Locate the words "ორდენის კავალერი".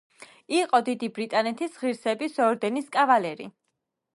2.47-3.51